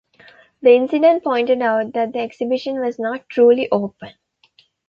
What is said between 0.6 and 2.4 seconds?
The incident pointed out that the